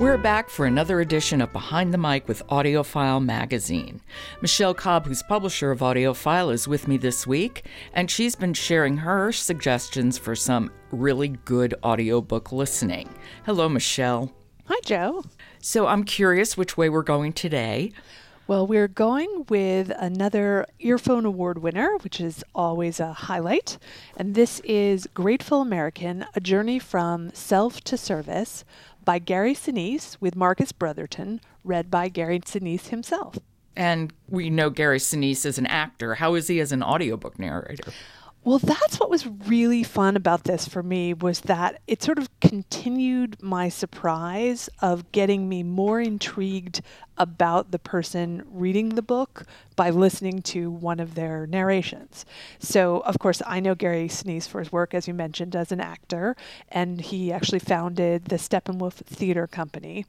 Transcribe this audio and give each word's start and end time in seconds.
We're 0.00 0.18
back 0.18 0.50
for 0.50 0.66
another 0.66 1.00
edition 1.00 1.40
of 1.40 1.52
Behind 1.52 1.94
the 1.94 1.98
Mic 1.98 2.26
with 2.26 2.44
AudioFile 2.48 3.24
magazine. 3.24 4.00
Michelle 4.42 4.74
Cobb, 4.74 5.06
who's 5.06 5.22
publisher 5.22 5.70
of 5.70 5.78
AudioFile, 5.78 6.52
is 6.52 6.66
with 6.66 6.88
me 6.88 6.96
this 6.96 7.28
week, 7.28 7.64
and 7.92 8.10
she's 8.10 8.34
been 8.34 8.54
sharing 8.54 8.96
her 8.96 9.30
suggestions 9.30 10.18
for 10.18 10.34
some 10.34 10.72
really 10.90 11.28
good 11.28 11.76
audiobook 11.84 12.50
listening. 12.50 13.08
Hello, 13.46 13.68
Michelle. 13.68 14.32
Hi, 14.64 14.80
Jo. 14.84 15.22
So 15.60 15.86
I'm 15.86 16.02
curious 16.02 16.56
which 16.56 16.76
way 16.76 16.88
we're 16.88 17.04
going 17.04 17.32
today. 17.32 17.92
Well, 18.46 18.66
we're 18.66 18.88
going 18.88 19.46
with 19.48 19.90
another 19.98 20.66
Earphone 20.78 21.24
Award 21.24 21.62
winner, 21.62 21.96
which 22.02 22.20
is 22.20 22.44
always 22.54 23.00
a 23.00 23.14
highlight. 23.14 23.78
And 24.18 24.34
this 24.34 24.60
is 24.60 25.08
Grateful 25.14 25.62
American 25.62 26.26
A 26.34 26.40
Journey 26.40 26.78
from 26.78 27.32
Self 27.32 27.80
to 27.84 27.96
Service 27.96 28.62
by 29.02 29.18
Gary 29.18 29.54
Sinise 29.54 30.18
with 30.20 30.36
Marcus 30.36 30.72
Brotherton, 30.72 31.40
read 31.64 31.90
by 31.90 32.10
Gary 32.10 32.38
Sinise 32.40 32.88
himself. 32.88 33.38
And 33.76 34.12
we 34.28 34.50
know 34.50 34.68
Gary 34.68 34.98
Sinise 34.98 35.46
is 35.46 35.56
an 35.56 35.66
actor. 35.66 36.16
How 36.16 36.34
is 36.34 36.46
he 36.46 36.60
as 36.60 36.70
an 36.70 36.82
audiobook 36.82 37.38
narrator? 37.38 37.92
Well, 38.46 38.58
that's 38.58 39.00
what 39.00 39.08
was 39.08 39.26
really 39.26 39.82
fun 39.82 40.16
about 40.16 40.44
this 40.44 40.68
for 40.68 40.82
me 40.82 41.14
was 41.14 41.40
that 41.42 41.80
it 41.86 42.02
sort 42.02 42.18
of 42.18 42.28
continued 42.40 43.42
my 43.42 43.70
surprise 43.70 44.68
of 44.82 45.10
getting 45.12 45.48
me 45.48 45.62
more 45.62 45.98
intrigued 45.98 46.82
about 47.16 47.70
the 47.70 47.78
person 47.78 48.42
reading 48.50 48.90
the 48.90 49.02
book 49.02 49.46
by 49.76 49.88
listening 49.88 50.42
to 50.42 50.70
one 50.70 51.00
of 51.00 51.14
their 51.14 51.46
narrations. 51.46 52.26
So, 52.58 52.98
of 53.00 53.18
course, 53.18 53.40
I 53.46 53.60
know 53.60 53.74
Gary 53.74 54.08
Sinise 54.08 54.46
for 54.46 54.58
his 54.58 54.70
work, 54.70 54.92
as 54.92 55.08
you 55.08 55.14
mentioned, 55.14 55.56
as 55.56 55.72
an 55.72 55.80
actor, 55.80 56.36
and 56.68 57.00
he 57.00 57.32
actually 57.32 57.60
founded 57.60 58.26
the 58.26 58.36
Steppenwolf 58.36 58.92
Theater 58.92 59.46
Company, 59.46 60.04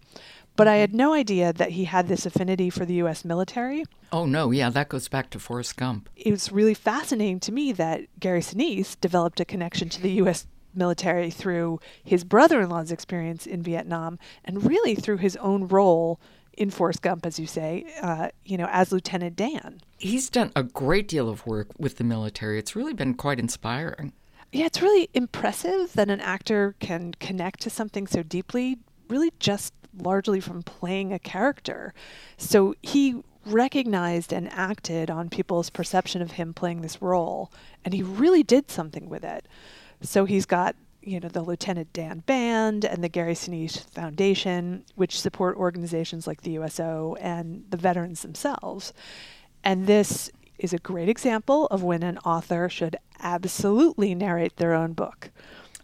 but 0.55 0.67
I 0.67 0.77
had 0.77 0.93
no 0.93 1.13
idea 1.13 1.53
that 1.53 1.71
he 1.71 1.85
had 1.85 2.07
this 2.07 2.25
affinity 2.25 2.69
for 2.69 2.85
the 2.85 2.95
U.S. 2.95 3.25
military. 3.25 3.85
Oh, 4.11 4.25
no. 4.25 4.51
Yeah, 4.51 4.69
that 4.69 4.89
goes 4.89 5.07
back 5.07 5.29
to 5.31 5.39
Forrest 5.39 5.75
Gump. 5.77 6.09
It 6.15 6.31
was 6.31 6.51
really 6.51 6.73
fascinating 6.73 7.39
to 7.41 7.51
me 7.51 7.71
that 7.73 8.01
Gary 8.19 8.41
Sinise 8.41 8.99
developed 8.99 9.39
a 9.39 9.45
connection 9.45 9.89
to 9.89 10.01
the 10.01 10.11
U.S. 10.13 10.47
military 10.73 11.29
through 11.29 11.79
his 12.03 12.23
brother 12.23 12.61
in 12.61 12.69
law's 12.69 12.91
experience 12.91 13.45
in 13.45 13.61
Vietnam 13.61 14.19
and 14.43 14.65
really 14.65 14.95
through 14.95 15.17
his 15.17 15.35
own 15.37 15.67
role 15.67 16.19
in 16.57 16.69
Forrest 16.69 17.01
Gump, 17.01 17.25
as 17.25 17.37
you 17.37 17.47
say, 17.47 17.85
uh, 18.01 18.29
you 18.45 18.57
know, 18.57 18.67
as 18.71 18.91
Lieutenant 18.91 19.35
Dan. 19.35 19.81
He's 19.97 20.29
done 20.29 20.51
a 20.55 20.63
great 20.63 21.07
deal 21.07 21.29
of 21.29 21.45
work 21.45 21.67
with 21.77 21.97
the 21.97 22.03
military. 22.03 22.59
It's 22.59 22.75
really 22.75 22.93
been 22.93 23.13
quite 23.13 23.39
inspiring. 23.39 24.13
Yeah, 24.51 24.67
it's 24.67 24.81
really 24.81 25.09
impressive 25.13 25.91
that 25.93 26.09
an 26.09 26.21
actor 26.21 26.75
can 26.79 27.13
connect 27.19 27.59
to 27.61 27.69
something 27.69 28.07
so 28.07 28.23
deeply, 28.23 28.77
really 29.09 29.31
just 29.39 29.73
largely 29.97 30.39
from 30.39 30.61
playing 30.63 31.13
a 31.13 31.19
character. 31.19 31.93
So 32.37 32.75
he 32.81 33.23
recognized 33.45 34.33
and 34.33 34.51
acted 34.51 35.09
on 35.09 35.29
people's 35.29 35.69
perception 35.69 36.21
of 36.21 36.31
him 36.31 36.53
playing 36.53 36.81
this 36.81 37.01
role, 37.01 37.51
and 37.83 37.93
he 37.93 38.03
really 38.03 38.43
did 38.43 38.69
something 38.71 39.07
with 39.07 39.23
it. 39.23 39.47
So 40.01 40.25
he's 40.25 40.45
got 40.45 40.75
you 41.01 41.19
know 41.19 41.29
the 41.29 41.43
Lieutenant 41.43 41.93
Dan 41.93 42.19
Band 42.19 42.83
and 42.83 43.03
the 43.03 43.09
Gary 43.09 43.35
Sinise 43.35 43.87
Foundation, 43.91 44.83
which 44.95 45.19
support 45.19 45.55
organizations 45.55 46.25
like 46.25 46.41
the 46.41 46.51
USO 46.51 47.15
and 47.21 47.63
the 47.69 47.77
veterans 47.77 48.23
themselves. 48.23 48.91
And 49.63 49.87
this 49.87 50.31
is 50.57 50.73
a 50.73 50.79
great 50.79 51.09
example 51.09 51.67
of 51.67 51.83
when 51.83 52.01
an 52.03 52.17
author 52.19 52.69
should 52.69 52.95
absolutely 53.19 54.15
narrate 54.15 54.57
their 54.57 54.73
own 54.73 54.93
book. 54.93 55.31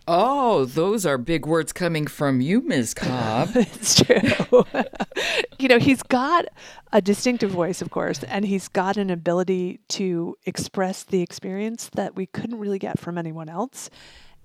Oh, 0.07 0.65
those 0.65 1.05
are 1.05 1.17
big 1.17 1.45
words 1.45 1.71
coming 1.71 2.07
from 2.07 2.41
you, 2.41 2.61
Ms. 2.61 2.93
Cobb. 2.93 3.51
it's 3.55 4.01
true. 4.01 4.65
you 5.59 5.67
know, 5.67 5.79
he's 5.79 6.01
got 6.03 6.45
a 6.91 7.01
distinctive 7.01 7.51
voice, 7.51 7.81
of 7.81 7.91
course, 7.91 8.23
and 8.23 8.45
he's 8.45 8.67
got 8.67 8.97
an 8.97 9.09
ability 9.09 9.79
to 9.89 10.35
express 10.45 11.03
the 11.03 11.21
experience 11.21 11.89
that 11.93 12.15
we 12.15 12.25
couldn't 12.25 12.57
really 12.59 12.79
get 12.79 12.99
from 12.99 13.17
anyone 13.17 13.47
else. 13.47 13.89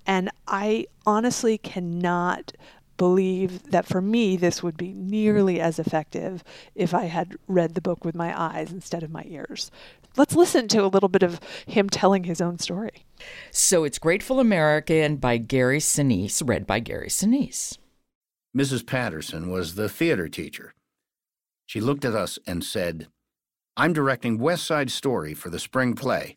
And 0.07 0.31
I 0.47 0.87
honestly 1.05 1.59
cannot 1.59 2.53
believe 2.97 3.71
that 3.71 3.87
for 3.87 4.01
me, 4.01 4.37
this 4.37 4.63
would 4.63 4.77
be 4.77 4.93
nearly 4.93 5.61
as 5.61 5.79
effective 5.79 6.43
if 6.75 6.95
I 6.95 7.05
had 7.05 7.37
read 7.47 7.75
the 7.75 7.81
book 7.81 8.05
with 8.05 8.15
my 8.15 8.39
eyes 8.39 8.73
instead 8.73 9.03
of 9.03 9.11
my 9.11 9.25
ears. 9.27 9.71
Let's 10.17 10.35
listen 10.35 10.69
to 10.69 10.85
a 10.85 10.89
little 10.89 11.09
bit 11.09 11.23
of 11.23 11.41
him 11.67 11.91
telling 11.91 12.25
his 12.25 12.41
own 12.41 12.59
story. 12.59 13.05
So 13.51 13.85
it's 13.85 13.99
Grateful 13.99 14.41
American 14.41 15.17
by 15.17 15.37
Gary 15.37 15.79
Sinise, 15.79 16.43
read 16.47 16.67
by 16.67 16.81
Gary 16.81 17.09
Sinise. 17.09 17.79
Mrs. 18.57 18.87
Patterson 18.87 19.51
was 19.51 19.75
the 19.75 19.89
theater 19.89 20.29
teacher. 20.29 20.73
She 21.67 21.81
looked 21.81 22.05
at 22.05 22.15
us 22.15 22.39
and 22.47 22.65
said, 22.65 23.09
I'm 23.77 23.93
directing 23.93 24.39
West 24.39 24.65
Side 24.65 24.91
Story 24.91 25.35
for 25.35 25.51
the 25.51 25.59
spring 25.59 25.95
play. 25.95 26.37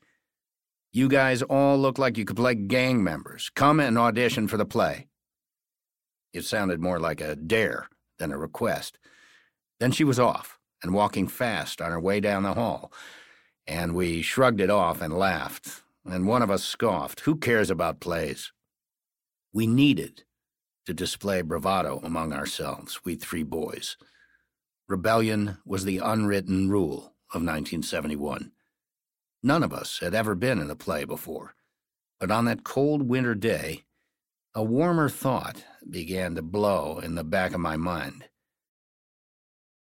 You 0.91 1.07
guys 1.07 1.41
all 1.43 1.77
look 1.77 1.97
like 1.97 2.17
you 2.17 2.25
could 2.25 2.35
play 2.35 2.55
gang 2.55 3.03
members. 3.03 3.49
Come 3.55 3.79
and 3.79 3.97
audition 3.97 4.47
for 4.47 4.57
the 4.57 4.65
play. 4.65 5.08
It 6.33 6.45
sounded 6.45 6.79
more 6.79 6.99
like 6.99 7.21
a 7.21 7.35
dare 7.35 7.87
than 8.17 8.31
a 8.31 8.37
request. 8.37 8.97
Then 9.79 9.91
she 9.91 10.03
was 10.03 10.19
off 10.19 10.59
and 10.83 10.93
walking 10.93 11.27
fast 11.27 11.81
on 11.81 11.91
her 11.91 11.99
way 11.99 12.19
down 12.19 12.43
the 12.43 12.53
hall, 12.53 12.91
and 13.67 13.95
we 13.95 14.21
shrugged 14.21 14.61
it 14.61 14.69
off 14.69 15.01
and 15.01 15.13
laughed, 15.17 15.81
and 16.05 16.27
one 16.27 16.41
of 16.41 16.51
us 16.51 16.63
scoffed. 16.63 17.21
Who 17.21 17.35
cares 17.35 17.69
about 17.69 17.99
plays? 17.99 18.51
We 19.53 19.67
needed 19.67 20.23
to 20.85 20.93
display 20.93 21.41
bravado 21.41 21.99
among 22.03 22.33
ourselves, 22.33 23.01
we 23.03 23.15
three 23.15 23.43
boys. 23.43 23.97
Rebellion 24.87 25.57
was 25.65 25.85
the 25.85 25.99
unwritten 25.99 26.69
rule 26.69 27.13
of 27.31 27.43
1971. 27.43 28.51
None 29.43 29.63
of 29.63 29.71
us 29.71 29.99
had 29.99 30.13
ever 30.15 30.35
been 30.35 30.59
in 30.59 30.69
a 30.69 30.75
play 30.75 31.05
before, 31.05 31.53
but 32.19 32.31
on 32.31 32.45
that 32.45 32.63
cold 32.63 33.03
winter 33.03 33.35
day, 33.35 33.85
a 34.55 34.63
warmer 34.63 35.09
thought 35.09 35.63
began 35.89 36.35
to 36.35 36.41
blow 36.41 36.99
in 36.99 37.15
the 37.15 37.23
back 37.23 37.53
of 37.53 37.59
my 37.59 37.77
mind. 37.77 38.25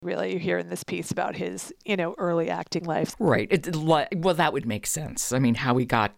Really, 0.03 0.33
you 0.33 0.39
hear 0.39 0.59
in 0.59 0.69
this 0.69 0.83
piece 0.83 1.11
about 1.13 1.37
his, 1.37 1.73
you 1.85 1.97
know, 1.97 2.15
early 2.19 2.51
acting 2.51 2.85
life. 2.85 3.15
Right. 3.21 3.47
It, 3.51 3.77
well, 3.77 4.09
that 4.35 4.53
would 4.53 4.67
make 4.67 4.87
sense. 4.87 5.33
I 5.33 5.39
mean, 5.39 5.55
how 5.55 5.77
he 5.77 5.85
got 5.85 6.17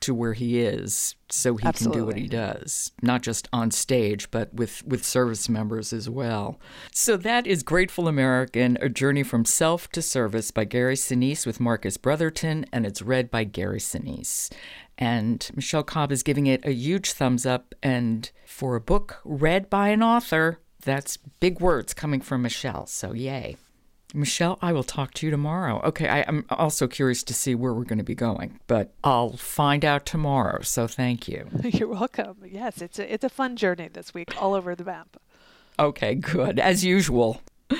to 0.00 0.14
where 0.14 0.32
he 0.32 0.60
is 0.60 1.14
so 1.28 1.56
he 1.56 1.66
Absolutely. 1.66 1.98
can 1.98 2.00
do 2.00 2.06
what 2.06 2.16
he 2.16 2.26
does 2.26 2.92
not 3.02 3.22
just 3.22 3.48
on 3.52 3.70
stage 3.70 4.30
but 4.30 4.52
with 4.54 4.84
with 4.86 5.04
service 5.04 5.48
members 5.48 5.92
as 5.92 6.08
well. 6.08 6.58
So 6.92 7.16
that 7.18 7.46
is 7.46 7.62
grateful 7.62 8.08
american 8.08 8.78
a 8.80 8.88
journey 8.88 9.22
from 9.22 9.44
self 9.44 9.88
to 9.92 10.02
service 10.02 10.50
by 10.50 10.64
gary 10.64 10.96
sinise 10.96 11.46
with 11.46 11.60
marcus 11.60 11.96
brotherton 11.96 12.66
and 12.72 12.86
it's 12.86 13.02
read 13.02 13.30
by 13.30 13.44
gary 13.44 13.80
sinise. 13.80 14.50
And 14.98 15.48
michelle 15.54 15.82
cobb 15.82 16.12
is 16.12 16.22
giving 16.22 16.46
it 16.46 16.64
a 16.64 16.72
huge 16.72 17.12
thumbs 17.12 17.46
up 17.46 17.74
and 17.82 18.30
for 18.46 18.76
a 18.76 18.80
book 18.80 19.20
read 19.24 19.70
by 19.70 19.88
an 19.88 20.02
author 20.02 20.60
that's 20.82 21.16
big 21.16 21.60
words 21.60 21.94
coming 21.94 22.20
from 22.20 22.42
michelle 22.42 22.86
so 22.86 23.12
yay 23.12 23.56
Michelle, 24.14 24.58
I 24.60 24.72
will 24.72 24.82
talk 24.82 25.14
to 25.14 25.26
you 25.26 25.30
tomorrow. 25.30 25.80
Okay, 25.84 26.08
I, 26.08 26.20
am 26.20 26.44
also 26.50 26.86
curious 26.86 27.22
to 27.24 27.34
see 27.34 27.54
where 27.54 27.72
we're 27.72 27.84
going 27.84 27.98
to 27.98 28.04
be 28.04 28.14
going, 28.14 28.60
but 28.66 28.92
I'll 29.04 29.36
find 29.36 29.84
out 29.84 30.06
tomorrow. 30.06 30.62
So 30.62 30.86
thank 30.86 31.28
you. 31.28 31.48
You're 31.64 31.88
welcome. 31.88 32.38
Yes, 32.44 32.82
it's 32.82 32.98
a, 32.98 33.12
it's 33.12 33.24
a 33.24 33.28
fun 33.28 33.56
journey 33.56 33.88
this 33.92 34.14
week, 34.14 34.40
all 34.40 34.54
over 34.54 34.74
the 34.74 34.84
map. 34.84 35.16
Okay, 35.78 36.14
good. 36.14 36.58
As 36.58 36.84
usual. 36.84 37.40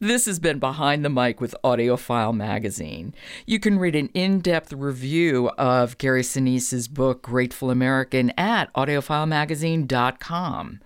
This 0.00 0.26
has 0.26 0.38
been 0.38 0.58
Behind 0.58 1.04
the 1.04 1.08
Mic 1.08 1.40
with 1.40 1.54
AudioFile 1.64 2.34
Magazine. 2.34 3.14
You 3.46 3.58
can 3.58 3.78
read 3.78 3.96
an 3.96 4.10
in 4.12 4.40
depth 4.40 4.70
review 4.72 5.48
of 5.56 5.96
Gary 5.96 6.22
Sinise's 6.22 6.88
book, 6.88 7.22
Grateful 7.22 7.70
American, 7.70 8.30
at 8.36 8.70
audiofilemagazine.com. 8.74 10.80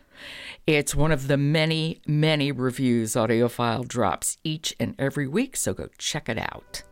It's 0.66 0.94
one 0.94 1.12
of 1.12 1.28
the 1.28 1.36
many, 1.36 2.00
many 2.06 2.52
reviews 2.52 3.14
AudioFile 3.14 3.86
drops 3.86 4.38
each 4.44 4.74
and 4.80 4.94
every 4.98 5.26
week, 5.26 5.56
so 5.56 5.74
go 5.74 5.88
check 5.98 6.28
it 6.28 6.38
out. 6.38 6.82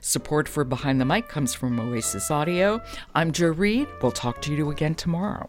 Support 0.00 0.48
for 0.48 0.64
Behind 0.64 1.00
the 1.00 1.04
Mic 1.04 1.28
comes 1.28 1.54
from 1.54 1.78
Oasis 1.78 2.30
Audio. 2.30 2.80
I'm 3.14 3.32
Jo 3.32 3.48
Reed. 3.48 3.88
We'll 4.02 4.12
talk 4.12 4.40
to 4.42 4.54
you 4.54 4.70
again 4.70 4.94
tomorrow. 4.94 5.48